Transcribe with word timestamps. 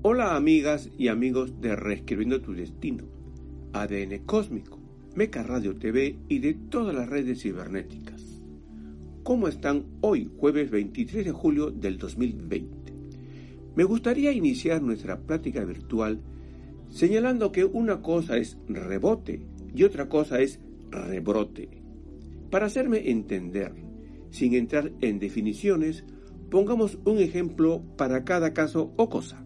Hola 0.00 0.36
amigas 0.36 0.90
y 0.96 1.08
amigos 1.08 1.60
de 1.60 1.74
Reescribiendo 1.74 2.40
tu 2.40 2.52
Destino, 2.52 3.02
ADN 3.72 4.20
Cósmico, 4.26 4.78
Meca 5.16 5.42
Radio 5.42 5.74
TV 5.74 6.16
y 6.28 6.38
de 6.38 6.54
todas 6.54 6.94
las 6.94 7.08
redes 7.08 7.42
cibernéticas. 7.42 8.22
¿Cómo 9.24 9.48
están 9.48 9.86
hoy, 10.00 10.30
jueves 10.38 10.70
23 10.70 11.24
de 11.24 11.32
julio 11.32 11.72
del 11.72 11.98
2020? 11.98 12.92
Me 13.74 13.82
gustaría 13.82 14.30
iniciar 14.30 14.82
nuestra 14.82 15.18
plática 15.18 15.64
virtual 15.64 16.20
señalando 16.90 17.50
que 17.50 17.64
una 17.64 18.00
cosa 18.00 18.36
es 18.36 18.56
rebote 18.68 19.48
y 19.74 19.82
otra 19.82 20.08
cosa 20.08 20.40
es 20.40 20.60
rebrote. 20.92 21.70
Para 22.52 22.66
hacerme 22.66 23.10
entender, 23.10 23.72
sin 24.30 24.54
entrar 24.54 24.92
en 25.00 25.18
definiciones, 25.18 26.04
pongamos 26.52 27.00
un 27.04 27.18
ejemplo 27.18 27.82
para 27.96 28.22
cada 28.22 28.54
caso 28.54 28.92
o 28.96 29.08
cosa. 29.08 29.44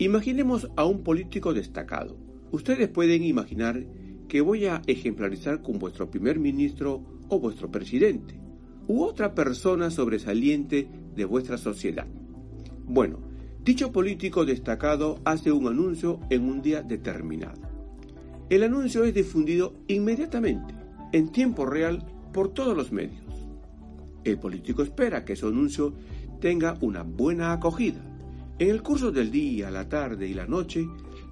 Imaginemos 0.00 0.70
a 0.76 0.84
un 0.84 1.02
político 1.02 1.52
destacado. 1.52 2.16
Ustedes 2.52 2.88
pueden 2.88 3.24
imaginar 3.24 3.84
que 4.28 4.40
voy 4.40 4.66
a 4.66 4.80
ejemplarizar 4.86 5.60
con 5.60 5.80
vuestro 5.80 6.08
primer 6.08 6.38
ministro 6.38 7.02
o 7.28 7.40
vuestro 7.40 7.68
presidente, 7.72 8.38
u 8.86 9.02
otra 9.02 9.34
persona 9.34 9.90
sobresaliente 9.90 10.88
de 11.16 11.24
vuestra 11.24 11.58
sociedad. 11.58 12.06
Bueno, 12.86 13.18
dicho 13.64 13.90
político 13.90 14.44
destacado 14.44 15.18
hace 15.24 15.50
un 15.50 15.66
anuncio 15.66 16.20
en 16.30 16.44
un 16.44 16.62
día 16.62 16.82
determinado. 16.82 17.60
El 18.50 18.62
anuncio 18.62 19.02
es 19.02 19.12
difundido 19.12 19.74
inmediatamente, 19.88 20.74
en 21.12 21.32
tiempo 21.32 21.66
real, 21.66 22.06
por 22.32 22.54
todos 22.54 22.76
los 22.76 22.92
medios. 22.92 23.24
El 24.22 24.38
político 24.38 24.84
espera 24.84 25.24
que 25.24 25.34
su 25.34 25.48
anuncio 25.48 25.92
tenga 26.40 26.78
una 26.82 27.02
buena 27.02 27.52
acogida 27.52 28.07
en 28.58 28.70
el 28.70 28.82
curso 28.82 29.10
del 29.12 29.30
día, 29.30 29.70
la 29.70 29.88
tarde 29.88 30.26
y 30.26 30.34
la 30.34 30.46
noche, 30.46 30.86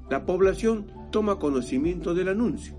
la 0.08 0.24
población 0.24 0.86
toma 1.10 1.38
conocimiento 1.38 2.14
del 2.14 2.28
anuncio 2.28 2.76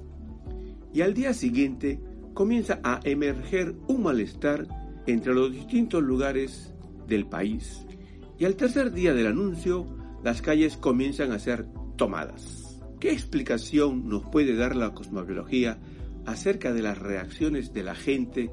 y 0.94 1.02
al 1.02 1.14
día 1.14 1.34
siguiente 1.34 2.00
comienza 2.34 2.80
a 2.84 3.00
emerger 3.04 3.76
un 3.88 4.04
malestar 4.04 4.67
entre 5.06 5.34
los 5.34 5.52
distintos 5.52 6.02
lugares 6.02 6.73
del 7.08 7.28
país. 7.28 7.86
Y 8.38 8.45
al 8.45 8.56
tercer 8.56 8.92
día 8.92 9.14
del 9.14 9.28
anuncio, 9.28 9.88
las 10.23 10.42
calles 10.42 10.78
comienzan 10.78 11.32
a 11.32 11.39
ser 11.39 11.67
tomadas. 11.98 12.82
¿Qué 13.00 13.11
explicación 13.11 14.08
nos 14.08 14.23
puede 14.23 14.56
dar 14.56 14.76
la 14.76 14.94
cosmobiología 14.94 15.78
acerca 16.26 16.73
de 16.73 16.82
las 16.82 16.98
reacciones 16.98 17.73
de 17.73 17.84
la 17.84 17.95
gente 17.95 18.50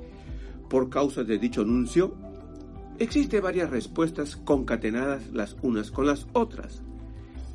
por 0.68 0.90
causa 0.90 1.24
de 1.24 1.38
dicho 1.38 1.62
anuncio? 1.62 2.16
Existen 2.98 3.42
varias 3.42 3.70
respuestas 3.70 4.36
concatenadas 4.36 5.32
las 5.32 5.56
unas 5.62 5.90
con 5.90 6.06
las 6.06 6.28
otras, 6.32 6.82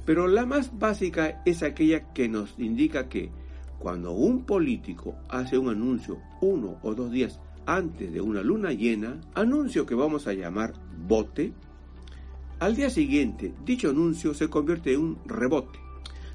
pero 0.05 0.27
la 0.27 0.45
más 0.45 0.77
básica 0.77 1.41
es 1.45 1.63
aquella 1.63 2.11
que 2.13 2.27
nos 2.27 2.55
indica 2.57 3.07
que 3.07 3.31
cuando 3.79 4.11
un 4.11 4.43
político 4.43 5.15
hace 5.29 5.57
un 5.57 5.69
anuncio 5.69 6.19
uno 6.41 6.77
o 6.83 6.93
dos 6.93 7.11
días 7.11 7.39
antes 7.65 8.11
de 8.11 8.19
una 8.19 8.41
luna 8.41 8.73
llena, 8.73 9.21
anuncio 9.33 9.85
que 9.85 9.95
vamos 9.95 10.27
a 10.27 10.33
llamar 10.33 10.73
bote, 11.07 11.53
al 12.59 12.75
día 12.75 12.89
siguiente 12.89 13.53
dicho 13.63 13.91
anuncio 13.91 14.33
se 14.33 14.49
convierte 14.49 14.93
en 14.93 14.99
un 14.99 15.19
rebote. 15.25 15.79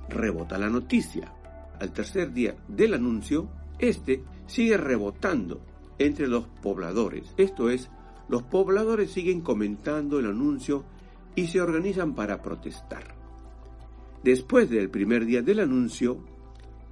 Rebota 0.09 0.57
la 0.57 0.71
noticia. 0.71 1.33
Al 1.79 1.93
tercer 1.93 2.33
día 2.33 2.57
del 2.69 2.95
anuncio, 2.95 3.49
este 3.79 4.23
sigue 4.47 4.77
rebotando 4.79 5.61
entre 5.99 6.29
los 6.29 6.47
pobladores, 6.63 7.35
esto 7.37 7.69
es, 7.69 7.91
los 8.29 8.43
pobladores 8.43 9.11
siguen 9.11 9.41
comentando 9.41 10.19
el 10.19 10.27
anuncio 10.27 10.85
y 11.35 11.49
se 11.49 11.61
organizan 11.61 12.15
para 12.15 12.43
protestar. 12.43 13.15
Después 14.23 14.71
del 14.71 14.91
primer 14.91 15.27
día 15.27 15.43
del 15.43 15.61
anuncio, 15.61 16.25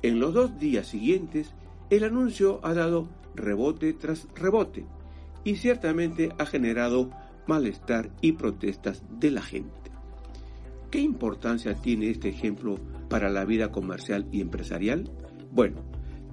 en 0.03 0.21
los 0.21 0.35
dos 0.35 0.59
días 0.59 0.87
siguientes, 0.87 1.55
el 1.91 2.05
anuncio 2.05 2.61
ha 2.63 2.75
dado 2.75 3.09
rebote 3.35 3.93
tras 3.95 4.29
rebote 4.35 4.85
y 5.45 5.57
ciertamente 5.57 6.31
ha 6.39 6.47
generado 6.47 7.11
malestar 7.47 8.11
y 8.21 8.33
protestas 8.33 9.03
de 9.19 9.31
la 9.31 9.43
gente. 9.43 9.91
¿Qué 10.91 11.01
importancia 11.01 11.75
tiene 11.75 12.11
este 12.11 12.29
ejemplo 12.29 12.79
para 13.09 13.31
la 13.31 13.45
vida 13.45 13.73
comercial 13.73 14.29
y 14.31 14.41
empresarial? 14.43 15.11
Bueno, 15.51 15.83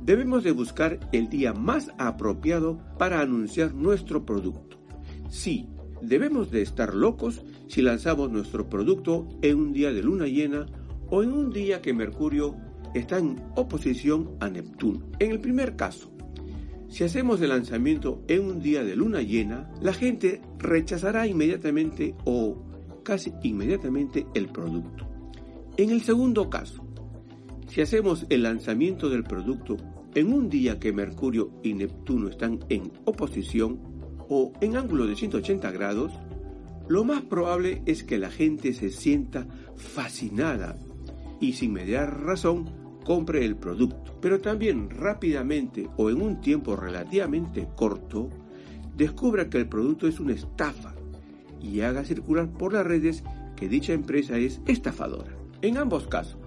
debemos 0.02 0.44
de 0.44 0.52
buscar 0.52 1.00
el 1.14 1.30
día 1.30 1.54
más 1.54 1.92
apropiado 1.98 2.78
para 2.98 3.22
anunciar 3.22 3.74
nuestro 3.74 4.26
producto. 4.26 4.79
Sí, 5.30 5.68
debemos 6.02 6.50
de 6.52 6.62
estar 6.62 6.94
locos 6.94 7.44
si 7.68 7.82
lanzamos 7.82 8.32
nuestro 8.32 8.68
producto 8.68 9.28
en 9.42 9.58
un 9.58 9.74
día 9.74 9.94
de 9.94 10.02
luna 10.02 10.28
llena 10.28 10.66
o 11.10 11.24
en 11.24 11.32
un 11.32 11.52
día 11.52 11.82
que 11.82 11.94
Mercurio 11.94 12.56
está 12.94 13.20
en 13.20 13.42
oposición 13.56 14.32
a 14.40 14.50
Neptuno. 14.50 15.06
En 15.20 15.32
el 15.32 15.40
primer 15.40 15.76
caso, 15.76 16.12
si 16.88 17.04
hacemos 17.04 17.40
el 17.42 17.50
lanzamiento 17.50 18.24
en 18.28 18.46
un 18.46 18.60
día 18.60 18.84
de 18.84 18.96
luna 18.96 19.22
llena, 19.22 19.70
la 19.82 19.94
gente 19.94 20.42
rechazará 20.58 21.28
inmediatamente 21.28 22.16
o 22.26 22.64
casi 23.04 23.32
inmediatamente 23.44 24.26
el 24.34 24.48
producto. 24.48 25.08
En 25.78 25.92
el 25.92 26.02
segundo 26.02 26.50
caso, 26.50 26.84
si 27.68 27.82
hacemos 27.82 28.26
el 28.30 28.44
lanzamiento 28.44 29.10
del 29.10 29.24
producto 29.24 29.78
en 30.16 30.34
un 30.34 30.50
día 30.50 30.80
que 30.80 30.92
Mercurio 30.92 31.52
y 31.62 31.76
Neptuno 31.76 32.30
están 32.30 32.60
en 32.70 32.92
oposición, 33.06 33.89
o 34.30 34.54
en 34.62 34.78
ángulo 34.78 35.08
de 35.08 35.16
180 35.16 35.72
grados, 35.72 36.14
lo 36.88 37.04
más 37.04 37.24
probable 37.24 37.82
es 37.86 38.04
que 38.04 38.18
la 38.18 38.30
gente 38.30 38.74
se 38.74 38.90
sienta 38.90 39.48
fascinada 39.76 40.78
y 41.40 41.54
sin 41.54 41.74
mediar 41.74 42.22
razón 42.24 42.70
compre 43.04 43.44
el 43.44 43.56
producto, 43.56 44.18
pero 44.22 44.40
también 44.40 44.90
rápidamente 44.90 45.90
o 45.98 46.10
en 46.10 46.22
un 46.22 46.42
tiempo 46.42 46.76
relativamente 46.76 47.68
corto 47.76 48.30
descubra 48.96 49.50
que 49.50 49.58
el 49.58 49.68
producto 49.68 50.08
es 50.08 50.20
una 50.20 50.34
estafa 50.34 50.94
y 51.62 51.82
haga 51.82 52.04
circular 52.04 52.50
por 52.50 52.74
las 52.74 52.86
redes 52.86 53.24
que 53.56 53.68
dicha 53.68 53.94
empresa 53.94 54.38
es 54.38 54.62
estafadora. 54.68 55.36
En 55.62 55.78
ambos 55.78 56.08
casos, 56.08 56.38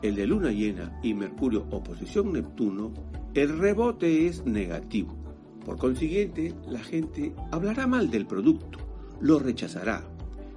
el 0.00 0.16
de 0.16 0.26
luna 0.26 0.50
llena 0.50 0.98
y 1.02 1.14
Mercurio 1.14 1.66
oposición 1.70 2.32
Neptuno, 2.32 2.92
el 3.34 3.58
rebote 3.58 4.26
es 4.26 4.44
negativo 4.44 5.21
por 5.64 5.78
consiguiente, 5.78 6.54
la 6.68 6.80
gente 6.80 7.34
hablará 7.50 7.86
mal 7.86 8.10
del 8.10 8.26
producto, 8.26 8.78
lo 9.20 9.38
rechazará. 9.38 10.04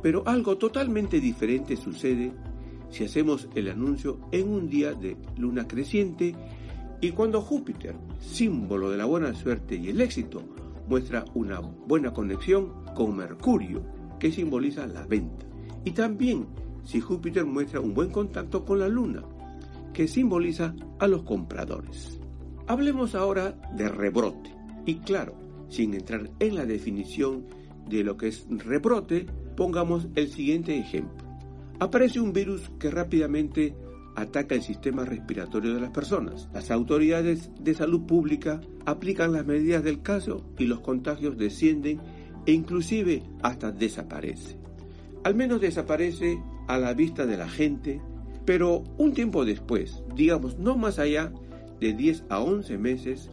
Pero 0.01 0.23
algo 0.25 0.57
totalmente 0.57 1.19
diferente 1.19 1.75
sucede 1.77 2.31
si 2.89 3.03
hacemos 3.03 3.47
el 3.55 3.69
anuncio 3.69 4.19
en 4.31 4.49
un 4.49 4.69
día 4.69 4.93
de 4.93 5.17
luna 5.37 5.67
creciente 5.67 6.35
y 7.01 7.11
cuando 7.11 7.41
Júpiter, 7.41 7.95
símbolo 8.19 8.89
de 8.89 8.97
la 8.97 9.05
buena 9.05 9.33
suerte 9.33 9.75
y 9.75 9.89
el 9.89 10.01
éxito, 10.01 10.41
muestra 10.87 11.25
una 11.33 11.59
buena 11.59 12.13
conexión 12.13 12.85
con 12.95 13.17
Mercurio, 13.17 13.83
que 14.19 14.31
simboliza 14.31 14.87
la 14.87 15.05
venta. 15.05 15.45
Y 15.83 15.91
también 15.91 16.47
si 16.83 17.01
Júpiter 17.01 17.45
muestra 17.45 17.79
un 17.79 17.93
buen 17.93 18.09
contacto 18.09 18.63
con 18.63 18.79
la 18.79 18.87
luna, 18.87 19.23
que 19.93 20.07
simboliza 20.07 20.75
a 20.99 21.07
los 21.07 21.23
compradores. 21.23 22.19
Hablemos 22.67 23.15
ahora 23.15 23.55
de 23.75 23.89
rebrote. 23.89 24.53
Y 24.85 24.95
claro, 24.95 25.35
sin 25.69 25.93
entrar 25.93 26.29
en 26.39 26.55
la 26.55 26.65
definición 26.65 27.45
de 27.89 28.03
lo 28.03 28.17
que 28.17 28.27
es 28.27 28.45
rebrote, 28.49 29.25
pongamos 29.55 30.07
el 30.15 30.29
siguiente 30.29 30.77
ejemplo. 30.77 31.25
Aparece 31.79 32.19
un 32.19 32.33
virus 32.33 32.71
que 32.79 32.89
rápidamente 32.89 33.75
ataca 34.15 34.55
el 34.55 34.61
sistema 34.61 35.03
respiratorio 35.05 35.73
de 35.73 35.81
las 35.81 35.91
personas. 35.91 36.47
Las 36.53 36.71
autoridades 36.71 37.51
de 37.59 37.73
salud 37.73 38.05
pública 38.05 38.61
aplican 38.85 39.33
las 39.33 39.45
medidas 39.45 39.83
del 39.83 40.01
caso 40.01 40.45
y 40.57 40.65
los 40.65 40.79
contagios 40.79 41.37
descienden 41.37 41.99
e 42.45 42.53
inclusive 42.53 43.23
hasta 43.41 43.71
desaparece. 43.71 44.57
Al 45.23 45.35
menos 45.35 45.59
desaparece 45.59 46.39
a 46.67 46.77
la 46.77 46.93
vista 46.93 47.25
de 47.25 47.37
la 47.37 47.49
gente, 47.49 48.01
pero 48.45 48.83
un 48.97 49.13
tiempo 49.13 49.43
después, 49.43 50.03
digamos 50.15 50.59
no 50.59 50.77
más 50.77 50.99
allá 50.99 51.33
de 51.79 51.93
10 51.93 52.25
a 52.29 52.39
11 52.39 52.77
meses, 52.77 53.29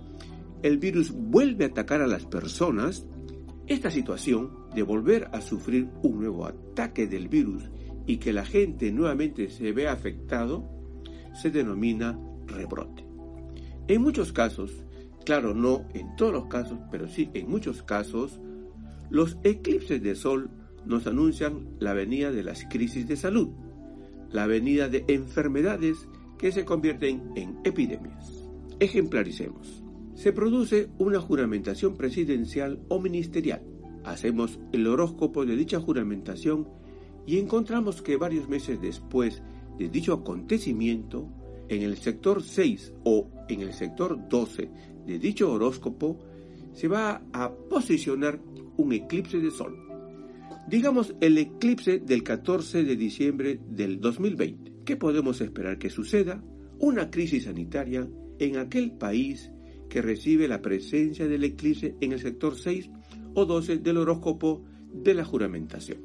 el 0.62 0.79
virus 0.79 1.11
vuelve 1.11 1.64
a 1.64 1.69
atacar 1.69 2.00
a 2.03 2.06
las 2.06 2.25
personas, 2.26 3.05
esta 3.67 3.91
situación 3.91 4.50
de 4.75 4.82
volver 4.82 5.29
a 5.32 5.41
sufrir 5.41 5.88
un 6.03 6.20
nuevo 6.20 6.47
ataque 6.47 7.06
del 7.06 7.29
virus 7.29 7.64
y 8.06 8.19
que 8.19 8.32
la 8.32 8.44
gente 8.44 8.93
nuevamente 8.93 9.50
se 9.50 9.73
vea 9.73 9.93
afectado, 9.93 10.69
se 11.35 11.50
denomina 11.50 12.19
rebrote. 12.47 13.05
En 13.88 14.03
muchos 14.03 14.32
casos, 14.32 14.85
claro, 15.25 15.55
no 15.55 15.87
en 15.94 16.14
todos 16.17 16.32
los 16.32 16.47
casos, 16.47 16.79
pero 16.91 17.08
sí 17.08 17.31
en 17.35 17.50
muchos 17.50 17.82
casos, 17.82 18.41
los 19.11 19.38
eclipses 19.43 20.03
de 20.03 20.15
sol 20.15 20.50
nos 20.85 21.06
anuncian 21.06 21.69
la 21.79 21.93
venida 21.93 22.31
de 22.32 22.43
las 22.43 22.65
crisis 22.65 23.06
de 23.06 23.17
salud, 23.17 23.50
la 24.31 24.47
venida 24.47 24.88
de 24.88 25.05
enfermedades 25.08 26.08
que 26.38 26.53
se 26.53 26.65
convierten 26.65 27.32
en 27.37 27.58
epidemias. 27.65 28.49
Ejemplaricemos 28.81 29.81
se 30.14 30.32
produce 30.32 30.88
una 30.99 31.20
juramentación 31.20 31.97
presidencial 31.97 32.81
o 32.88 33.00
ministerial. 33.00 33.62
Hacemos 34.05 34.59
el 34.73 34.87
horóscopo 34.87 35.47
de 35.47 35.56
dicha 35.56 35.81
juramentación 35.81 36.69
y 37.26 37.38
encontramos 37.38 38.03
que 38.03 38.17
varios 38.17 38.49
meses 38.49 38.81
después 38.81 39.43
de 39.79 39.88
dicho 39.88 40.12
acontecimiento, 40.12 41.29
en 41.69 41.82
el 41.82 41.97
sector 41.97 42.43
6 42.43 42.93
o 43.05 43.31
en 43.49 43.61
el 43.62 43.73
sector 43.73 44.29
12 44.29 44.70
de 45.06 45.19
dicho 45.19 45.50
horóscopo, 45.50 46.19
se 46.73 46.88
va 46.88 47.23
a 47.32 47.50
posicionar 47.50 48.41
un 48.76 48.93
eclipse 48.93 49.38
de 49.38 49.50
sol. 49.50 49.79
Digamos 50.69 51.15
el 51.20 51.38
eclipse 51.38 51.99
del 51.99 52.23
14 52.23 52.85
de 52.85 52.97
diciembre 52.97 53.61
del 53.69 54.00
2020. 54.00 54.73
¿Qué 54.85 54.97
podemos 54.97 55.41
esperar 55.41 55.79
que 55.79 55.91
suceda? 55.91 56.43
Una 56.79 57.11
crisis 57.11 57.44
sanitaria 57.44 58.08
en 58.38 58.56
aquel 58.56 58.93
país 58.93 59.52
que 59.93 60.00
recibe 60.00 60.49
la 60.49 60.62
presencia 60.62 61.29
del 61.29 61.44
eclipse 61.44 61.97
en 62.00 62.12
el 62.12 62.19
sector 62.19 62.56
6 62.56 62.89
o 63.35 63.44
12 63.44 63.77
del 63.77 63.99
horóscopo 63.99 64.65
de 64.91 65.12
la 65.12 65.23
juramentación. 65.23 65.99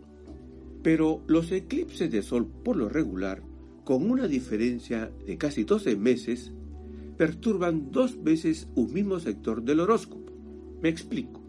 Pero 0.83 1.23
los 1.25 1.53
eclipses 1.53 2.11
de 2.11 2.21
sol 2.21 2.51
por 2.65 2.75
lo 2.75 2.89
regular, 2.89 3.41
con 3.85 4.11
una 4.11 4.27
diferencia 4.27 5.09
de 5.25 5.37
casi 5.37 5.63
12 5.63 5.95
meses, 5.95 6.51
perturban 7.15 7.89
dos 7.89 8.21
veces 8.21 8.67
un 8.75 8.91
mismo 8.91 9.21
sector 9.21 9.63
del 9.63 9.79
horóscopo. 9.79 10.33
Me 10.81 10.89
explico. 10.89 11.41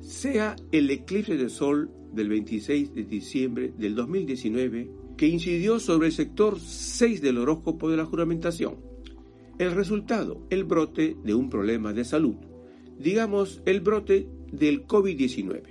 Sea 0.00 0.56
el 0.72 0.90
eclipse 0.90 1.36
de 1.36 1.48
sol 1.48 1.92
del 2.12 2.28
26 2.28 2.92
de 2.92 3.04
diciembre 3.04 3.72
del 3.78 3.94
2019 3.94 4.90
que 5.16 5.28
incidió 5.28 5.78
sobre 5.78 6.08
el 6.08 6.12
sector 6.12 6.58
6 6.58 7.22
del 7.22 7.38
horóscopo 7.38 7.88
de 7.88 7.98
la 7.98 8.04
juramentación. 8.04 8.91
El 9.58 9.72
resultado, 9.72 10.46
el 10.50 10.64
brote 10.64 11.16
de 11.22 11.34
un 11.34 11.50
problema 11.50 11.92
de 11.92 12.04
salud. 12.04 12.36
Digamos, 12.98 13.62
el 13.66 13.80
brote 13.80 14.28
del 14.50 14.86
COVID-19. 14.86 15.62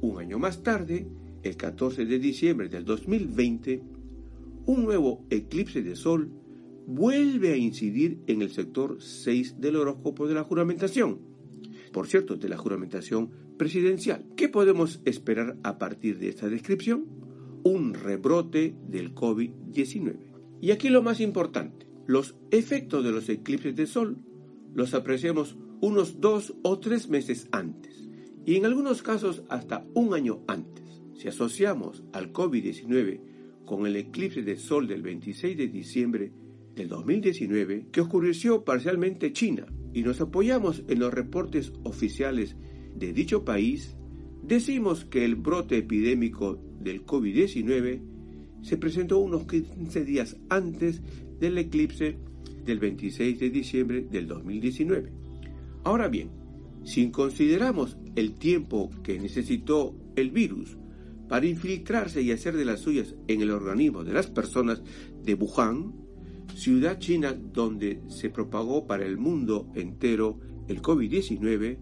Un 0.00 0.18
año 0.18 0.38
más 0.38 0.62
tarde, 0.62 1.06
el 1.42 1.56
14 1.56 2.04
de 2.04 2.18
diciembre 2.18 2.68
del 2.68 2.84
2020, 2.84 3.82
un 4.66 4.84
nuevo 4.84 5.24
eclipse 5.30 5.82
de 5.82 5.96
sol 5.96 6.30
vuelve 6.86 7.52
a 7.52 7.56
incidir 7.56 8.20
en 8.26 8.42
el 8.42 8.50
sector 8.50 9.00
6 9.00 9.60
del 9.60 9.76
horóscopo 9.76 10.26
de 10.26 10.34
la 10.34 10.44
juramentación. 10.44 11.18
Por 11.92 12.06
cierto, 12.06 12.36
de 12.36 12.48
la 12.48 12.56
juramentación 12.56 13.30
presidencial. 13.56 14.24
¿Qué 14.36 14.48
podemos 14.48 15.00
esperar 15.04 15.56
a 15.62 15.78
partir 15.78 16.18
de 16.18 16.28
esta 16.28 16.48
descripción? 16.48 17.06
Un 17.62 17.94
rebrote 17.94 18.74
del 18.88 19.14
COVID-19. 19.14 20.16
Y 20.60 20.70
aquí 20.70 20.88
lo 20.88 21.02
más 21.02 21.20
importante, 21.20 21.87
los 22.08 22.34
efectos 22.50 23.04
de 23.04 23.12
los 23.12 23.28
eclipses 23.28 23.76
de 23.76 23.86
sol 23.86 24.16
los 24.74 24.94
apreciamos 24.94 25.56
unos 25.82 26.22
dos 26.22 26.54
o 26.62 26.78
tres 26.78 27.10
meses 27.10 27.48
antes 27.52 28.08
y 28.46 28.56
en 28.56 28.64
algunos 28.64 29.02
casos 29.02 29.42
hasta 29.50 29.84
un 29.92 30.14
año 30.14 30.40
antes. 30.48 31.02
Si 31.14 31.28
asociamos 31.28 32.02
al 32.14 32.32
COVID-19 32.32 33.20
con 33.66 33.86
el 33.86 33.94
eclipse 33.94 34.42
de 34.42 34.56
sol 34.56 34.88
del 34.88 35.02
26 35.02 35.58
de 35.58 35.68
diciembre 35.68 36.32
del 36.74 36.88
2019 36.88 37.88
que 37.92 38.00
ocurrió 38.00 38.64
parcialmente 38.64 39.34
China 39.34 39.66
y 39.92 40.00
nos 40.00 40.22
apoyamos 40.22 40.84
en 40.88 41.00
los 41.00 41.12
reportes 41.12 41.74
oficiales 41.84 42.56
de 42.96 43.12
dicho 43.12 43.44
país, 43.44 43.98
decimos 44.42 45.04
que 45.04 45.26
el 45.26 45.36
brote 45.36 45.76
epidémico 45.76 46.58
del 46.80 47.04
COVID-19 47.04 48.00
se 48.62 48.76
presentó 48.76 49.18
unos 49.18 49.46
15 49.46 50.04
días 50.04 50.36
antes 50.48 51.02
del 51.38 51.58
eclipse 51.58 52.18
del 52.64 52.78
26 52.78 53.38
de 53.38 53.50
diciembre 53.50 54.06
del 54.10 54.26
2019. 54.26 55.12
Ahora 55.84 56.08
bien, 56.08 56.30
si 56.84 57.10
consideramos 57.10 57.96
el 58.16 58.34
tiempo 58.34 58.90
que 59.02 59.18
necesitó 59.18 59.94
el 60.16 60.30
virus 60.30 60.76
para 61.28 61.46
infiltrarse 61.46 62.22
y 62.22 62.32
hacer 62.32 62.56
de 62.56 62.64
las 62.64 62.80
suyas 62.80 63.14
en 63.26 63.42
el 63.42 63.50
organismo 63.50 64.04
de 64.04 64.12
las 64.12 64.26
personas 64.26 64.82
de 65.22 65.34
Wuhan, 65.34 65.92
ciudad 66.54 66.98
china 66.98 67.32
donde 67.32 68.00
se 68.08 68.30
propagó 68.30 68.86
para 68.86 69.04
el 69.04 69.18
mundo 69.18 69.68
entero 69.74 70.38
el 70.68 70.82
COVID-19, 70.82 71.78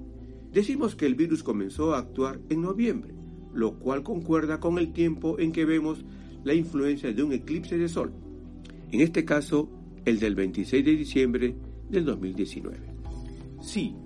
decimos 0.53 0.97
que 0.97 1.07
el 1.07 1.15
virus 1.15 1.43
comenzó 1.43 1.95
a 1.95 1.99
actuar 1.99 2.41
en 2.49 2.63
noviembre, 2.63 3.15
lo 3.55 3.79
cual 3.79 4.03
concuerda 4.03 4.61
con 4.61 4.79
el 4.79 4.93
tiempo 4.93 5.39
en 5.39 5.53
que 5.53 5.65
vemos 5.65 6.05
la 6.47 6.55
influencia 6.55 7.13
de 7.13 7.25
un 7.25 7.33
eclipse 7.33 7.77
de 7.77 7.89
sol, 7.89 8.13
en 8.93 9.01
este 9.01 9.25
caso 9.25 9.69
el 10.05 10.21
del 10.21 10.37
26 10.37 10.85
de 10.85 10.93
diciembre 10.93 11.57
del 11.91 12.05
2019. 12.05 12.79
Sí, 13.61 13.97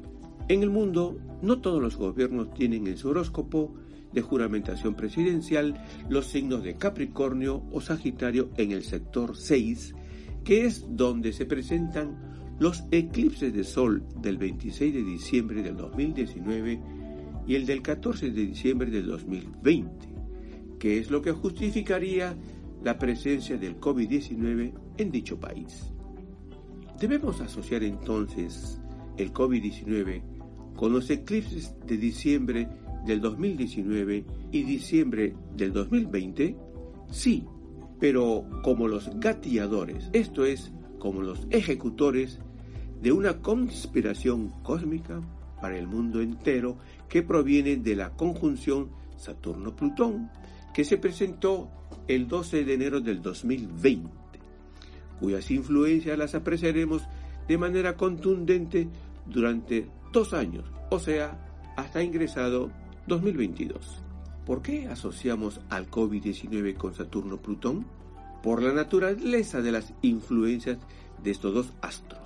en 0.49 0.63
el 0.63 0.71
mundo 0.71 1.19
no 1.43 1.61
todos 1.61 1.83
los 1.83 1.99
gobiernos 1.99 2.55
tienen 2.55 2.87
en 2.87 2.97
su 2.97 3.11
horóscopo 3.11 3.75
de 4.15 4.23
juramentación 4.23 4.95
presidencial 4.95 5.85
los 6.09 6.29
signos 6.29 6.65
de 6.65 6.77
Capricornio 6.77 7.63
o 7.73 7.83
Sagitario 7.83 8.49
en 8.57 8.73
el 8.73 8.85
sector 8.85 9.37
6 9.37 9.95
que 10.43 10.65
es 10.65 10.87
donde 10.89 11.35
se 11.35 11.45
presentan 11.45 12.57
los 12.59 12.85
eclipses 12.91 13.53
de 13.53 13.65
sol 13.65 14.03
del 14.17 14.39
26 14.39 14.95
de 14.95 15.05
diciembre 15.05 15.63
del 15.63 15.77
2019 15.77 16.81
y 17.47 17.55
el 17.55 17.67
del 17.67 17.83
14 17.83 18.31
de 18.31 18.47
diciembre 18.47 18.91
del 18.91 19.09
2020, 19.09 20.10
que 20.81 20.99
es 20.99 21.13
lo 21.13 21.23
que 21.23 21.31
justificaría 21.31 22.35
la 22.83 22.99
presencia 22.99 23.57
del 23.57 23.79
COVID-19 23.79 24.73
en 24.97 25.11
dicho 25.13 25.39
país. 25.39 25.93
Debemos 26.99 27.41
asociar 27.41 27.85
entonces 27.85 28.81
el 29.17 29.33
COVID-19 29.33 30.23
con 30.75 30.93
los 30.93 31.11
eclipses 31.11 31.77
de 31.87 31.97
diciembre 31.99 32.67
del 33.05 33.21
2019 33.21 34.25
y 34.51 34.63
diciembre 34.63 35.35
del 35.55 35.73
2020? 35.73 36.57
Sí, 37.11 37.45
pero 37.99 38.47
como 38.63 38.89
los 38.89 39.11
gatilladores, 39.21 40.09
esto 40.13 40.45
es, 40.45 40.73
como 40.99 41.23
los 41.23 41.47
ejecutores 41.51 42.39
de 43.03 43.13
una 43.13 43.41
conspiración 43.41 44.51
cósmica 44.63 45.21
para 45.61 45.77
el 45.79 45.87
mundo 45.87 46.21
entero 46.21 46.79
que 47.09 47.23
proviene 47.23 47.77
de 47.77 47.97
la 47.97 48.11
conjunción 48.11 48.91
Saturno-Plutón, 49.17 50.31
que 50.75 50.85
se 50.85 50.99
presentó 50.99 51.69
el 52.09 52.29
12 52.29 52.65
de 52.65 52.75
enero 52.75 53.01
del 53.01 53.23
2020, 53.23 54.09
cuyas 55.19 55.51
influencias 55.51 56.19
las 56.19 56.35
apreciaremos 56.35 57.03
de 57.49 57.59
manera 57.59 57.97
contundente 57.97 58.89
durante 59.27 59.89
dos 60.13 60.33
años, 60.33 60.65
o 60.91 60.99
sea, 60.99 61.73
hasta 61.77 62.03
ingresado 62.03 62.71
2022. 63.07 64.03
¿Por 64.47 64.63
qué 64.63 64.89
asociamos 64.89 65.61
al 65.69 65.91
COVID-19 65.91 66.77
con 66.77 66.95
Saturno-Plutón? 66.95 67.87
Por 68.43 68.63
la 68.63 68.73
naturaleza 68.73 69.61
de 69.61 69.73
las 69.73 69.93
influencias 70.03 70.79
de 71.23 71.31
estos 71.31 71.55
dos 71.55 71.73
astros. 71.83 72.23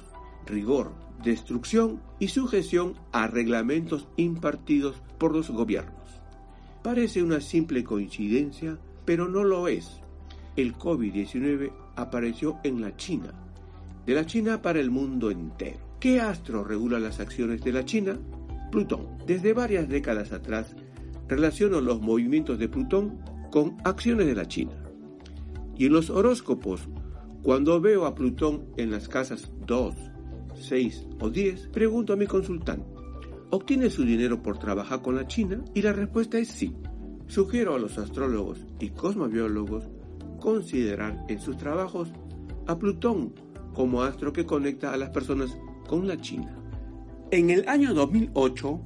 Rigor, 0.47 0.93
destrucción 1.23 2.01
y 2.19 2.29
sujeción 2.29 2.95
a 3.13 3.27
reglamentos 3.27 4.09
impartidos 4.17 4.97
por 5.19 5.33
los 5.35 5.51
gobiernos. 5.51 6.04
Parece 6.85 7.23
una 7.23 7.41
simple 7.41 7.83
coincidencia, 7.83 8.79
pero 9.07 9.27
no 9.27 9.43
lo 9.43 9.69
es. 9.69 10.03
El 10.55 10.75
COVID-19 10.75 11.73
apareció 11.97 12.59
en 12.63 12.83
la 12.83 12.95
China, 12.95 13.33
de 14.05 14.13
la 14.13 14.27
China 14.27 14.61
para 14.61 14.81
el 14.81 14.91
mundo 14.91 15.31
entero. 15.31 15.79
¿Qué 15.99 16.21
astro 16.21 16.63
regula 16.63 17.01
las 17.01 17.21
acciones 17.21 17.65
de 17.65 17.73
la 17.73 17.87
China? 17.87 18.19
Plutón. 18.71 19.17
Desde 19.27 19.55
varias 19.55 19.89
décadas 19.89 20.31
atrás, 20.33 20.77
relaciono 21.27 21.81
los 21.81 22.03
movimientos 22.03 22.59
de 22.59 22.69
Plutón 22.69 23.19
con 23.51 23.79
acciones 23.85 24.27
de 24.27 24.35
la 24.35 24.47
China. 24.47 24.75
Y 25.79 25.87
en 25.87 25.95
los 25.95 26.11
horóscopos, 26.11 26.83
cuando 27.43 27.81
veo 27.81 28.05
a 28.05 28.15
Plutón 28.15 28.67
en 28.77 28.91
las 28.91 29.09
casas 29.09 29.51
2, 29.67 29.95
6 30.61 31.07
o 31.19 31.31
10, 31.31 31.69
pregunto 31.69 32.13
a 32.13 32.17
mi 32.17 32.27
consultante, 32.27 32.94
¿obtiene 33.51 33.91
su 33.91 34.05
dinero 34.05 34.43
por 34.43 34.59
trabajar 34.59 35.03
con 35.03 35.17
la 35.17 35.27
China? 35.27 35.63
Y 35.75 35.83
la 35.83 35.93
respuesta 35.93 36.39
es 36.39 36.49
sí. 36.49 36.75
Sugiero 37.27 37.75
a 37.75 37.79
los 37.79 37.99
astrólogos 37.99 38.67
y 38.81 38.91
cosmobiólogos 38.91 39.89
considerar 40.41 41.25
en 41.29 41.41
sus 41.41 41.57
trabajos 41.57 42.11
a 42.67 42.79
Plutón 42.79 43.33
como 43.75 44.03
astro 44.03 44.33
que 44.33 44.47
conecta 44.47 44.93
a 44.93 44.97
las 44.97 45.11
personas 45.11 45.57
con 45.89 46.07
la 46.07 46.17
China. 46.21 46.57
En 47.31 47.51
el 47.51 47.69
año 47.69 47.95
2008, 47.95 48.81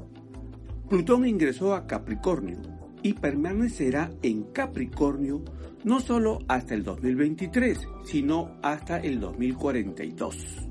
Plutón 0.89 1.27
ingresó 1.27 1.75
a 1.75 1.87
Capricornio 1.87 2.59
y 3.03 3.13
permanecerá 3.13 4.11
en 4.23 4.45
Capricornio 4.45 5.43
no 5.85 6.01
solo 6.01 6.39
hasta 6.49 6.75
el 6.75 6.83
2023, 6.83 7.89
sino 8.05 8.57
hasta 8.63 8.99
el 8.99 9.21
2042. 9.21 10.69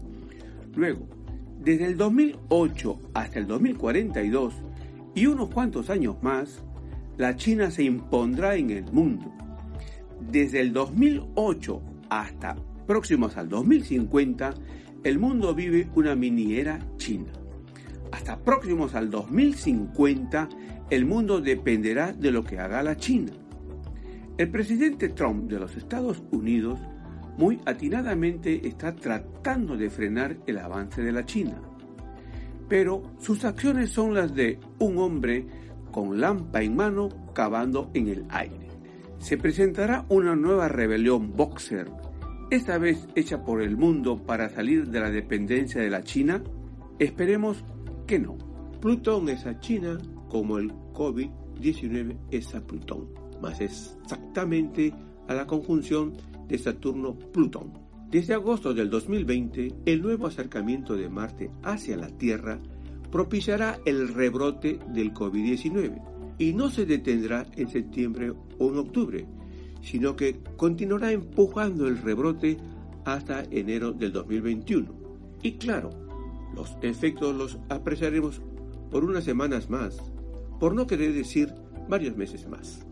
Luego, 0.76 1.08
desde 1.68 1.84
el 1.84 1.98
2008 1.98 3.00
hasta 3.14 3.40
el 3.40 3.48
2042 3.48 4.54
y 5.14 5.26
unos 5.26 5.50
cuantos 5.50 5.90
años 5.90 6.16
más, 6.22 6.64
la 7.18 7.36
China 7.36 7.72
se 7.72 7.84
impondrá 7.84 8.56
en 8.56 8.70
el 8.70 8.86
mundo. 8.94 9.30
Desde 10.32 10.62
el 10.62 10.72
2008 10.72 11.82
hasta 12.10 12.56
próximos 12.88 13.36
al 13.36 13.50
2050, 13.50 14.54
el 15.04 15.20
mundo 15.20 15.54
vive 15.54 15.90
una 15.94 16.16
mini 16.16 16.56
era 16.56 16.80
china. 16.96 17.34
Hasta 18.14 18.40
próximos 18.40 18.96
al 18.96 19.10
2050, 19.10 20.48
el 20.90 21.06
mundo 21.06 21.42
dependerá 21.42 22.14
de 22.14 22.32
lo 22.32 22.46
que 22.46 22.60
haga 22.60 22.82
la 22.82 22.96
China. 22.96 23.34
El 24.38 24.50
presidente 24.52 25.10
Trump 25.10 25.52
de 25.52 25.60
los 25.60 25.76
Estados 25.76 26.24
Unidos 26.32 26.80
muy 27.38 27.60
atinadamente 27.66 28.68
está 28.68 28.96
tratando 28.96 29.78
de 29.78 29.90
frenar 29.90 30.38
el 30.48 30.58
avance 30.58 31.02
de 31.02 31.12
la 31.12 31.26
China. 31.26 31.62
Pero 32.68 33.04
sus 33.20 33.46
acciones 33.46 33.92
son 33.92 34.14
las 34.14 34.34
de 34.34 34.60
un 34.80 34.98
hombre 34.98 35.46
con 35.92 36.20
lampa 36.20 36.62
en 36.62 36.76
mano 36.76 37.10
cavando 37.34 37.92
en 37.94 38.08
el 38.08 38.26
aire. 38.30 38.68
Se 39.20 39.38
presentará 39.38 40.06
una 40.10 40.36
nueva 40.36 40.68
rebelión 40.68 41.36
boxer, 41.36 41.90
esta 42.50 42.78
vez 42.78 43.08
hecha 43.16 43.44
por 43.44 43.62
el 43.62 43.78
mundo 43.78 44.24
para 44.24 44.50
salir 44.50 44.88
de 44.88 45.00
la 45.00 45.10
dependencia 45.10 45.82
de 45.82 45.90
la 45.90 46.04
China. 46.04 46.44
Esperemos 47.00 47.64
que 48.06 48.20
no. 48.20 48.38
Plutón 48.80 49.30
es 49.30 49.46
a 49.46 49.60
China 49.60 49.98
como 50.30 50.58
el 50.58 50.72
COVID-19 50.94 52.18
es 52.32 52.54
a 52.56 52.62
Plutón, 52.62 53.10
más 53.42 53.60
exactamente 53.60 54.94
a 55.28 55.34
la 55.34 55.46
conjunción 55.46 56.14
de 56.48 56.58
Saturno-Plutón. 56.58 57.74
Desde 58.10 58.34
agosto 58.34 58.74
del 58.74 58.90
2020, 58.90 59.76
el 59.86 60.02
nuevo 60.02 60.28
acercamiento 60.28 60.96
de 60.96 61.10
Marte 61.10 61.52
hacia 61.64 61.98
la 61.98 62.08
Tierra 62.08 62.60
propiciará 63.12 63.80
el 63.86 64.14
rebrote 64.14 64.80
del 64.94 65.14
COVID-19 65.14 66.02
y 66.38 66.54
no 66.54 66.70
se 66.70 66.86
detendrá 66.86 67.46
en 67.56 67.68
septiembre 67.68 68.32
o 68.60 68.70
en 68.70 68.78
octubre, 68.78 69.26
sino 69.82 70.16
que 70.16 70.40
continuará 70.56 71.12
empujando 71.12 71.88
el 71.88 71.98
rebrote 71.98 72.58
hasta 73.04 73.44
enero 73.52 73.92
del 73.92 74.14
2021. 74.14 74.94
Y 75.42 75.54
claro, 75.54 75.90
los 76.56 76.78
efectos 76.82 77.36
los 77.36 77.60
apreciaremos 77.70 78.42
por 78.90 79.04
unas 79.04 79.24
semanas 79.24 79.70
más, 79.70 79.98
por 80.60 80.74
no 80.74 80.88
querer 80.88 81.14
decir 81.14 81.54
varios 81.90 82.16
meses 82.16 82.48
más. 82.48 82.87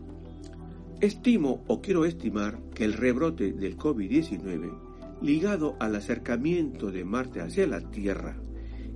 Estimo 1.00 1.62
o 1.66 1.82
quiero 1.82 2.06
estimar 2.06 2.58
que 2.74 2.84
el 2.84 2.94
rebrote 2.94 3.52
del 3.52 3.76
COVID-19, 3.76 4.72
ligado 5.20 5.76
al 5.78 5.94
acercamiento 5.94 6.90
de 6.90 7.04
Marte 7.04 7.42
hacia 7.42 7.66
la 7.66 7.80
Tierra, 7.90 8.36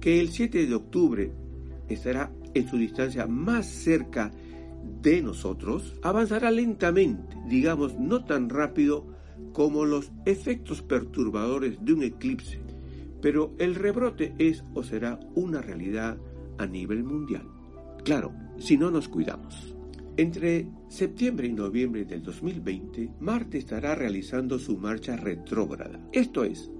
que 0.01 0.19
el 0.19 0.31
7 0.31 0.67
de 0.67 0.75
octubre 0.75 1.31
estará 1.91 2.33
en 2.55 2.69
su 2.69 2.79
distancia 2.79 3.27
más 3.27 3.67
cerca 3.67 4.31
de 5.03 5.21
nosotros, 5.21 5.95
avanzará 6.03 6.51
lentamente, 6.51 7.37
digamos 7.49 7.99
no 7.99 8.25
tan 8.25 8.49
rápido 8.49 9.07
como 9.53 9.85
los 9.85 10.11
efectos 10.25 10.81
perturbadores 10.81 11.85
de 11.85 11.93
un 11.93 12.03
eclipse, 12.03 12.61
pero 13.21 13.53
el 13.59 13.75
rebrote 13.75 14.35
es 14.39 14.65
o 14.73 14.83
será 14.83 15.21
una 15.35 15.61
realidad 15.61 16.17
a 16.57 16.65
nivel 16.65 17.05
mundial. 17.05 17.47
Claro, 18.05 18.33
si 18.59 18.79
no 18.79 18.91
nos 18.91 19.07
cuidamos. 19.07 19.77
Entre 20.21 20.67
septiembre 20.89 21.47
y 21.47 21.53
noviembre 21.55 22.05
del 22.05 22.23
2020, 22.23 23.13
Marte 23.21 23.57
estará 23.57 23.95
realizando 23.95 24.59
su 24.59 24.77
marcha 24.77 25.17
retrógrada. 25.17 25.99
Esto 26.13 26.45
es, 26.45 26.71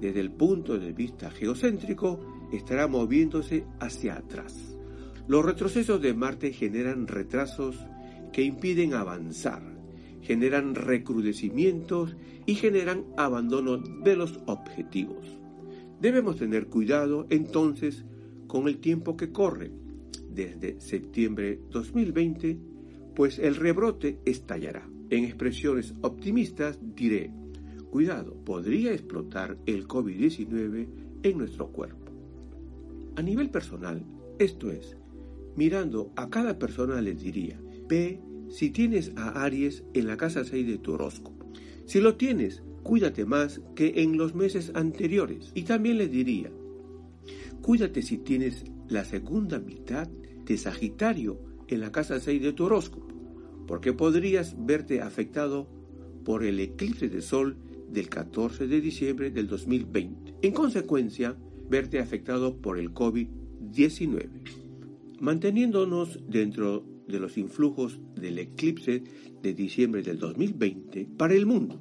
desde 0.00 0.18
el 0.18 0.32
punto 0.32 0.80
de 0.80 0.92
vista 0.92 1.30
geocéntrico, 1.30 2.18
estará 2.52 2.88
moviéndose 2.88 3.64
hacia 3.78 4.16
atrás. 4.16 4.76
Los 5.28 5.44
retrocesos 5.44 6.02
de 6.02 6.12
Marte 6.12 6.52
generan 6.52 7.06
retrasos 7.06 7.76
que 8.32 8.42
impiden 8.42 8.94
avanzar, 8.94 9.62
generan 10.20 10.74
recrudecimientos 10.74 12.16
y 12.46 12.56
generan 12.56 13.04
abandono 13.16 13.76
de 13.76 14.16
los 14.16 14.40
objetivos. 14.46 15.38
Debemos 16.00 16.34
tener 16.34 16.66
cuidado 16.66 17.28
entonces 17.30 18.04
con 18.48 18.66
el 18.66 18.78
tiempo 18.78 19.16
que 19.16 19.30
corre, 19.30 19.70
desde 20.28 20.80
septiembre 20.80 21.60
2020 21.70 22.67
pues 23.18 23.40
el 23.40 23.56
rebrote 23.56 24.20
estallará. 24.24 24.88
En 25.10 25.24
expresiones 25.24 25.92
optimistas 26.02 26.78
diré, 26.94 27.32
cuidado, 27.90 28.36
podría 28.44 28.92
explotar 28.92 29.58
el 29.66 29.88
COVID-19 29.88 30.86
en 31.24 31.36
nuestro 31.36 31.72
cuerpo. 31.72 32.12
A 33.16 33.22
nivel 33.22 33.50
personal, 33.50 34.04
esto 34.38 34.70
es, 34.70 34.96
mirando 35.56 36.12
a 36.14 36.30
cada 36.30 36.60
persona 36.60 37.02
les 37.02 37.20
diría, 37.20 37.60
ve 37.88 38.20
si 38.50 38.70
tienes 38.70 39.10
a 39.16 39.42
Aries 39.42 39.82
en 39.94 40.06
la 40.06 40.16
casa 40.16 40.44
6 40.44 40.64
de 40.68 40.78
tu 40.78 40.92
horóscopo. 40.92 41.50
Si 41.86 42.00
lo 42.00 42.14
tienes, 42.14 42.62
cuídate 42.84 43.24
más 43.24 43.60
que 43.74 43.94
en 43.96 44.16
los 44.16 44.36
meses 44.36 44.70
anteriores. 44.76 45.50
Y 45.56 45.64
también 45.64 45.98
les 45.98 46.12
diría, 46.12 46.52
cuídate 47.62 48.00
si 48.00 48.18
tienes 48.18 48.62
la 48.86 49.04
segunda 49.04 49.58
mitad 49.58 50.06
de 50.06 50.56
Sagitario 50.56 51.40
en 51.66 51.80
la 51.80 51.92
casa 51.92 52.20
6 52.20 52.42
de 52.42 52.52
tu 52.52 52.64
horóscopo, 52.64 53.07
porque 53.68 53.92
podrías 53.92 54.56
verte 54.58 55.02
afectado 55.02 55.68
por 56.24 56.42
el 56.42 56.58
eclipse 56.58 57.08
de 57.08 57.20
sol 57.20 57.56
del 57.90 58.08
14 58.08 58.66
de 58.66 58.80
diciembre 58.80 59.30
del 59.30 59.46
2020. 59.46 60.34
En 60.42 60.52
consecuencia, 60.52 61.36
verte 61.68 62.00
afectado 62.00 62.56
por 62.56 62.78
el 62.78 62.92
COVID-19. 62.94 64.28
Manteniéndonos 65.20 66.18
dentro 66.26 66.84
de 67.06 67.20
los 67.20 67.36
influjos 67.36 68.00
del 68.14 68.38
eclipse 68.38 69.04
de 69.42 69.52
diciembre 69.52 70.02
del 70.02 70.18
2020 70.18 71.06
para 71.16 71.34
el 71.34 71.44
mundo, 71.44 71.80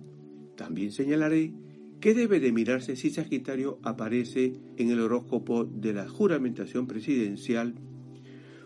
también 0.56 0.92
señalaré 0.92 1.54
que 2.02 2.14
debe 2.14 2.40
de 2.40 2.52
mirarse 2.52 2.96
si 2.96 3.10
Sagitario 3.10 3.80
aparece 3.82 4.54
en 4.76 4.92
el 4.92 5.00
horóscopo 5.00 5.64
de 5.64 5.94
la 5.94 6.08
juramentación 6.08 6.86
presidencial 6.86 7.76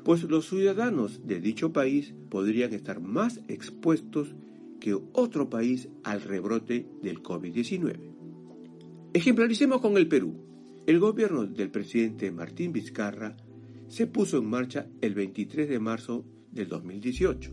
pues 0.03 0.23
los 0.23 0.47
ciudadanos 0.49 1.21
de 1.25 1.39
dicho 1.39 1.71
país 1.71 2.13
podrían 2.29 2.73
estar 2.73 3.01
más 3.01 3.41
expuestos 3.47 4.35
que 4.79 4.93
otro 5.13 5.49
país 5.49 5.89
al 6.03 6.21
rebrote 6.21 6.87
del 7.01 7.21
COVID-19. 7.21 7.99
Ejemplaricemos 9.13 9.81
con 9.81 9.97
el 9.97 10.07
Perú. 10.07 10.35
El 10.87 10.99
gobierno 10.99 11.45
del 11.45 11.69
presidente 11.69 12.31
Martín 12.31 12.73
Vizcarra 12.73 13.37
se 13.87 14.07
puso 14.07 14.39
en 14.39 14.49
marcha 14.49 14.87
el 15.01 15.13
23 15.13 15.69
de 15.69 15.79
marzo 15.79 16.25
del 16.51 16.67
2018, 16.67 17.51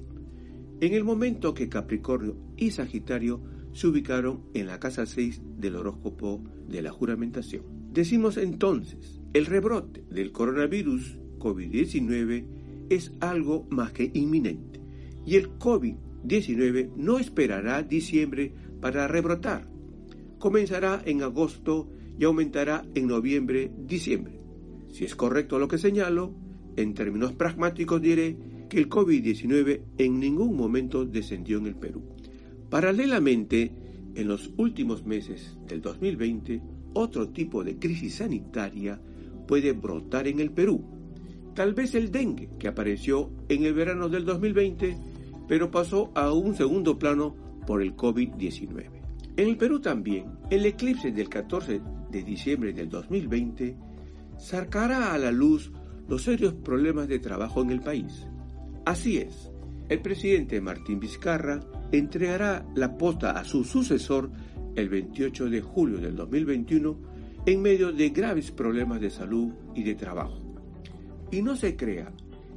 en 0.80 0.94
el 0.94 1.04
momento 1.04 1.52
que 1.52 1.68
Capricornio 1.68 2.36
y 2.56 2.70
Sagitario 2.70 3.42
se 3.72 3.86
ubicaron 3.88 4.44
en 4.54 4.66
la 4.66 4.80
casa 4.80 5.04
6 5.04 5.42
del 5.58 5.76
horóscopo 5.76 6.42
de 6.68 6.80
la 6.80 6.90
juramentación. 6.90 7.64
Decimos 7.92 8.36
entonces, 8.36 9.20
el 9.34 9.46
rebrote 9.46 10.04
del 10.10 10.32
coronavirus 10.32 11.18
COVID-19 11.38 12.44
es 12.90 13.12
algo 13.20 13.66
más 13.70 13.92
que 13.92 14.10
inminente 14.14 14.80
y 15.26 15.36
el 15.36 15.58
COVID-19 15.58 16.90
no 16.96 17.18
esperará 17.18 17.82
diciembre 17.82 18.52
para 18.80 19.08
rebrotar. 19.08 19.68
Comenzará 20.38 21.02
en 21.04 21.22
agosto 21.22 21.88
y 22.18 22.24
aumentará 22.24 22.84
en 22.94 23.06
noviembre, 23.08 23.70
diciembre. 23.86 24.40
Si 24.90 25.04
es 25.04 25.14
correcto 25.14 25.58
lo 25.58 25.68
que 25.68 25.78
señalo, 25.78 26.32
en 26.76 26.94
términos 26.94 27.32
pragmáticos 27.32 28.00
diré 28.00 28.36
que 28.68 28.78
el 28.78 28.88
COVID-19 28.88 29.82
en 29.98 30.20
ningún 30.20 30.56
momento 30.56 31.04
descendió 31.04 31.58
en 31.58 31.66
el 31.66 31.74
Perú. 31.74 32.02
Paralelamente, 32.70 33.72
en 34.14 34.28
los 34.28 34.52
últimos 34.56 35.04
meses 35.04 35.56
del 35.66 35.80
2020, 35.80 36.62
otro 36.94 37.28
tipo 37.30 37.64
de 37.64 37.78
crisis 37.78 38.16
sanitaria 38.16 39.00
puede 39.46 39.72
brotar 39.72 40.26
en 40.26 40.40
el 40.40 40.50
Perú, 40.50 40.84
Tal 41.58 41.74
vez 41.74 41.96
el 41.96 42.12
dengue, 42.12 42.50
que 42.56 42.68
apareció 42.68 43.32
en 43.48 43.64
el 43.64 43.74
verano 43.74 44.08
del 44.08 44.24
2020, 44.24 44.96
pero 45.48 45.72
pasó 45.72 46.12
a 46.14 46.32
un 46.32 46.54
segundo 46.54 47.00
plano 47.00 47.34
por 47.66 47.82
el 47.82 47.96
COVID-19. 47.96 48.90
En 49.36 49.48
el 49.48 49.56
Perú 49.56 49.80
también, 49.80 50.38
el 50.50 50.64
eclipse 50.66 51.10
del 51.10 51.28
14 51.28 51.80
de 52.12 52.22
diciembre 52.22 52.72
del 52.72 52.88
2020 52.88 53.74
sacará 54.38 55.12
a 55.12 55.18
la 55.18 55.32
luz 55.32 55.72
los 56.06 56.22
serios 56.22 56.54
problemas 56.54 57.08
de 57.08 57.18
trabajo 57.18 57.60
en 57.60 57.70
el 57.70 57.80
país. 57.80 58.28
Así 58.84 59.16
es, 59.18 59.50
el 59.88 60.00
presidente 60.00 60.60
Martín 60.60 61.00
Vizcarra 61.00 61.58
entregará 61.90 62.64
la 62.76 62.96
posta 62.96 63.32
a 63.32 63.42
su 63.42 63.64
sucesor 63.64 64.30
el 64.76 64.88
28 64.88 65.50
de 65.50 65.60
julio 65.60 65.98
del 65.98 66.14
2021 66.14 67.00
en 67.46 67.62
medio 67.62 67.90
de 67.90 68.10
graves 68.10 68.52
problemas 68.52 69.00
de 69.00 69.10
salud 69.10 69.52
y 69.74 69.82
de 69.82 69.96
trabajo. 69.96 70.47
Y 71.30 71.42
no 71.42 71.56
se 71.56 71.76
crea 71.76 72.10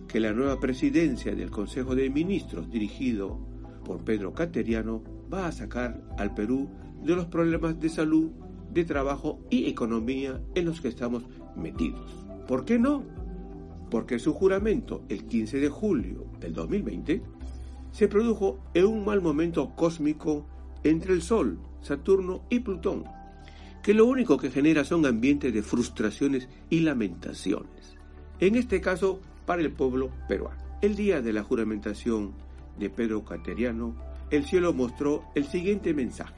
que 0.07 0.21
la 0.21 0.31
nueva 0.31 0.59
presidencia 0.59 1.35
del 1.35 1.51
Consejo 1.51 1.93
de 1.93 2.09
Ministros 2.09 2.69
dirigido 2.69 3.37
por 3.83 4.03
Pedro 4.03 4.33
Cateriano 4.33 5.03
va 5.31 5.47
a 5.47 5.51
sacar 5.51 6.01
al 6.17 6.33
Perú 6.33 6.69
de 7.03 7.15
los 7.15 7.25
problemas 7.25 7.79
de 7.79 7.89
salud, 7.89 8.31
de 8.71 8.85
trabajo 8.85 9.39
y 9.49 9.65
economía 9.65 10.41
en 10.55 10.65
los 10.65 10.79
que 10.79 10.87
estamos 10.87 11.23
metidos. 11.57 12.11
¿Por 12.47 12.63
qué 12.63 12.79
no? 12.79 13.03
Porque 13.89 14.19
su 14.19 14.33
juramento 14.33 15.03
el 15.09 15.25
15 15.25 15.59
de 15.59 15.69
julio 15.69 16.25
del 16.39 16.53
2020 16.53 17.21
se 17.91 18.07
produjo 18.07 18.59
en 18.73 18.85
un 18.85 19.03
mal 19.03 19.21
momento 19.21 19.75
cósmico 19.75 20.45
entre 20.83 21.13
el 21.13 21.21
Sol, 21.21 21.59
Saturno 21.81 22.43
y 22.49 22.59
Plutón, 22.59 23.03
que 23.83 23.93
lo 23.93 24.05
único 24.05 24.37
que 24.37 24.49
genera 24.49 24.85
son 24.85 25.05
ambientes 25.05 25.53
de 25.53 25.61
frustraciones 25.61 26.47
y 26.69 26.79
lamentaciones 26.81 28.00
en 28.41 28.55
este 28.55 28.81
caso 28.81 29.21
para 29.45 29.61
el 29.61 29.71
pueblo 29.71 30.09
peruano. 30.27 30.59
El 30.81 30.95
día 30.95 31.21
de 31.21 31.31
la 31.31 31.43
juramentación 31.43 32.33
de 32.77 32.89
Pedro 32.89 33.23
Cateriano, 33.23 33.95
el 34.31 34.45
cielo 34.45 34.73
mostró 34.73 35.23
el 35.35 35.45
siguiente 35.45 35.93
mensaje. 35.93 36.33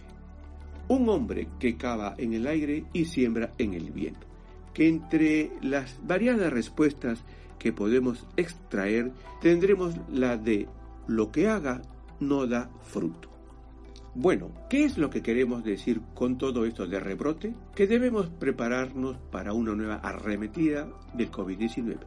Un 0.89 1.07
hombre 1.07 1.47
que 1.59 1.77
cava 1.77 2.13
en 2.17 2.33
el 2.33 2.45
aire 2.45 2.85
y 2.91 3.05
siembra 3.05 3.53
en 3.57 3.73
el 3.73 3.91
viento. 3.91 4.27
Que 4.73 4.89
entre 4.89 5.51
las 5.61 5.99
variadas 6.05 6.51
respuestas 6.51 7.23
que 7.57 7.71
podemos 7.71 8.27
extraer 8.35 9.13
tendremos 9.41 9.95
la 10.11 10.35
de 10.35 10.67
lo 11.07 11.31
que 11.31 11.47
haga 11.47 11.81
no 12.19 12.45
da 12.47 12.69
fruto. 12.81 13.32
Bueno, 14.15 14.51
¿qué 14.69 14.85
es 14.85 14.99
lo 14.99 15.09
que 15.09 15.23
queremos 15.23 15.63
decir 15.63 15.99
con 16.13 16.37
todo 16.37 16.65
esto 16.65 16.85
de 16.85 16.99
rebrote? 16.99 17.55
Que 17.73 17.87
debemos 17.87 18.27
prepararnos 18.27 19.17
para 19.31 19.53
una 19.53 19.73
nueva 19.73 19.95
arremetida 19.95 20.87
del 21.15 21.31
COVID-19, 21.31 21.97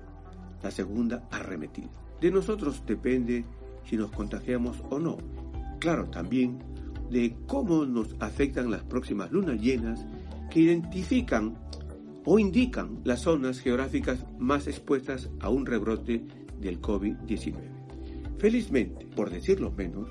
la 0.62 0.70
segunda 0.70 1.26
arremetida. 1.32 1.90
De 2.20 2.30
nosotros 2.30 2.84
depende 2.86 3.44
si 3.84 3.96
nos 3.96 4.12
contagiamos 4.12 4.84
o 4.88 5.00
no. 5.00 5.16
Claro, 5.80 6.08
también 6.08 6.60
de 7.10 7.36
cómo 7.48 7.84
nos 7.84 8.14
afectan 8.20 8.70
las 8.70 8.84
próximas 8.84 9.32
lunas 9.32 9.60
llenas 9.60 10.06
que 10.48 10.60
identifican 10.60 11.58
o 12.24 12.38
indican 12.38 13.00
las 13.02 13.22
zonas 13.22 13.58
geográficas 13.58 14.24
más 14.38 14.68
expuestas 14.68 15.28
a 15.40 15.48
un 15.48 15.66
rebrote 15.66 16.24
del 16.60 16.80
COVID-19. 16.80 17.54
Felizmente, 18.38 19.06
por 19.06 19.30
decirlo 19.30 19.72
menos, 19.72 20.08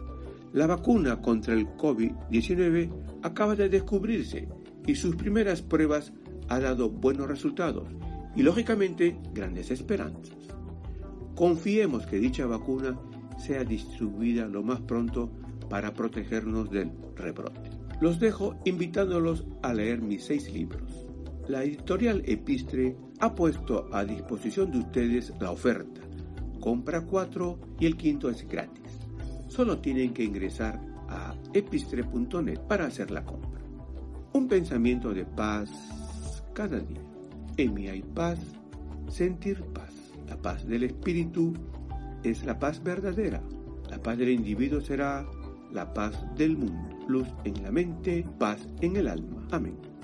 la 0.55 0.67
vacuna 0.67 1.21
contra 1.21 1.53
el 1.53 1.67
COVID-19 1.67 2.89
acaba 3.23 3.57
de 3.57 3.67
descubrirse 3.67 4.47
y 4.87 4.95
sus 4.95 5.17
primeras 5.17 5.61
pruebas 5.61 6.13
han 6.47 6.63
dado 6.63 6.89
buenos 6.89 7.27
resultados 7.27 7.89
y 8.37 8.41
lógicamente 8.41 9.19
grandes 9.33 9.69
esperanzas. 9.69 10.37
Confiemos 11.35 12.05
que 12.05 12.19
dicha 12.19 12.45
vacuna 12.45 12.97
sea 13.37 13.65
distribuida 13.65 14.47
lo 14.47 14.63
más 14.63 14.79
pronto 14.79 15.29
para 15.69 15.93
protegernos 15.93 16.71
del 16.71 16.89
rebrote. 17.17 17.71
Los 17.99 18.21
dejo 18.21 18.55
invitándolos 18.63 19.45
a 19.61 19.73
leer 19.73 20.01
mis 20.01 20.23
seis 20.23 20.53
libros. 20.53 21.05
La 21.49 21.65
editorial 21.65 22.23
Epistre 22.25 22.95
ha 23.19 23.35
puesto 23.35 23.89
a 23.93 24.05
disposición 24.05 24.71
de 24.71 24.79
ustedes 24.79 25.33
la 25.41 25.51
oferta. 25.51 25.99
Compra 26.61 27.01
cuatro 27.01 27.59
y 27.77 27.87
el 27.87 27.97
quinto 27.97 28.29
es 28.29 28.47
gratis. 28.47 29.04
Solo 29.55 29.77
tienen 29.77 30.13
que 30.13 30.21
ingresar 30.21 30.81
a 31.07 31.33
epistre.net 31.53 32.59
para 32.67 32.87
hacer 32.87 33.09
la 33.09 33.23
compra. 33.23 33.61
Un 34.33 34.49
pensamiento 34.49 35.13
de 35.13 35.23
paz 35.23 35.71
cada 36.53 36.77
día. 36.77 36.99
En 37.55 37.73
mi 37.73 37.87
hay 37.87 38.01
paz, 38.01 38.37
sentir 39.07 39.63
paz. 39.73 39.93
La 40.27 40.35
paz 40.35 40.67
del 40.67 40.83
espíritu 40.83 41.53
es 42.21 42.43
la 42.43 42.59
paz 42.59 42.83
verdadera. 42.83 43.41
La 43.89 44.03
paz 44.03 44.17
del 44.17 44.31
individuo 44.31 44.81
será 44.81 45.25
la 45.71 45.93
paz 45.93 46.21
del 46.35 46.57
mundo. 46.57 46.89
Luz 47.07 47.27
en 47.45 47.63
la 47.63 47.71
mente, 47.71 48.27
paz 48.37 48.67
en 48.81 48.97
el 48.97 49.07
alma. 49.07 49.47
Amén. 49.51 49.94